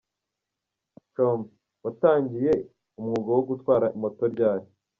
[1.15, 1.39] com:
[1.83, 2.51] Watangiye
[2.99, 4.65] umwuga wo gutwara moto ryari?.